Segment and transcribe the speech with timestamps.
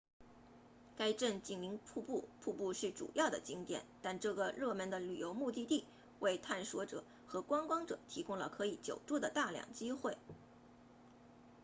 [0.97, 5.85] 该镇紧邻瀑布瀑布是主要的景点但这个热门的旅游目的地
[6.19, 10.17] 为探险者和观光者提供了可以久住的大量机会